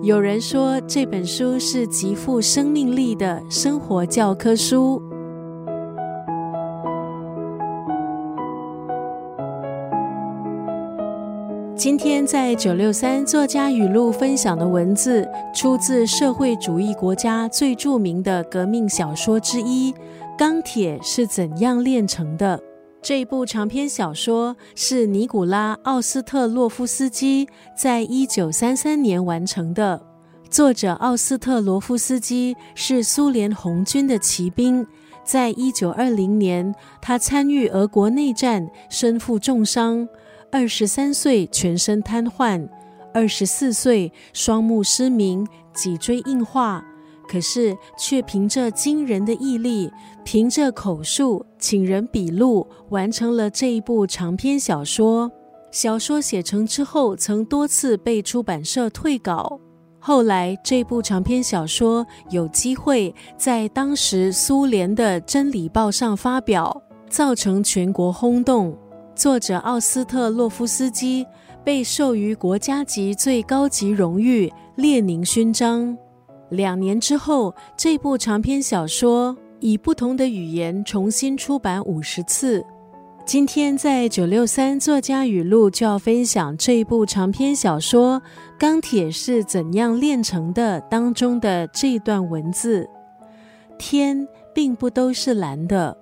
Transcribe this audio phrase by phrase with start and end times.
[0.00, 5.00] 有人说这本书是极富生命力的生活教科书。
[11.76, 19.92] 今天在九六三作家语录分享的文字，出自社会主义国家最著名的革命小说之一
[20.38, 22.58] 《钢铁是怎样炼成的》。
[23.02, 30.00] 这部长篇小说是尼古拉·奥斯特洛夫斯基在一九三三年完成的。
[30.48, 34.86] 作者奥斯特罗夫斯基是苏联红军的骑兵，
[35.24, 40.08] 在一九二零年，他参与俄国内战，身负重伤，
[40.52, 42.68] 二十三岁全身瘫痪，
[43.12, 46.84] 二十四岁双目失明，脊椎硬化。
[47.28, 49.90] 可是，却凭着惊人的毅力，
[50.24, 55.30] 凭着口述，请人笔录，完成了这一部长篇小说。
[55.70, 59.58] 小说写成之后，曾多次被出版社退稿。
[59.98, 68.76] 后来，这部长篇小说有机会在当时苏联的《真理报》上发表，造成全国轰动。
[69.14, 71.24] 作者奥斯特洛夫斯基
[71.62, 75.96] 被授予国家级最高级荣誉——列宁勋章。
[76.52, 82.62] 两年之后，这部长篇小说以不同的语言重新出版五十次。
[83.24, 88.20] 今天在九六三作家语录就要分享这一部长篇小说
[88.58, 92.86] 《钢铁是怎样炼成的》当中的这段文字：
[93.78, 95.96] 天并不都是蓝的，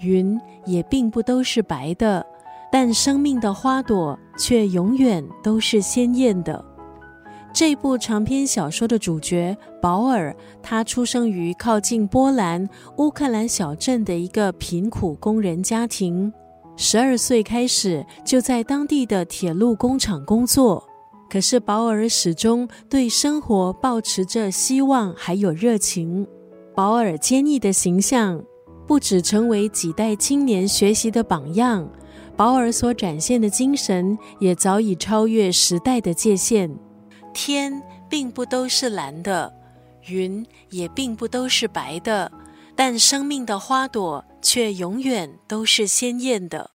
[0.00, 0.36] 云
[0.66, 2.26] 也并不都是白的，
[2.72, 6.71] 但生命的花朵却永远都是鲜艳的。
[7.54, 16.32] 这部长篇小说的主角保尔，他出生于靠近波兰乌克兰小镇的一个贫苦工人家庭。
[16.76, 20.82] 十二岁开始就在当地的铁路工厂工作。
[21.28, 26.26] 可是保尔始终对生活保持着希望还有热情。
[26.74, 28.42] 保尔坚毅的形象
[28.86, 31.86] 不止成为几代青年学习的榜样，
[32.34, 36.70] 保尔所展现的精神也早已超越时代的界限。
[37.32, 39.52] 天并不都是蓝的，
[40.06, 42.30] 云也并不都是白的，
[42.76, 46.70] 但生命的花朵却永远都是鲜艳的。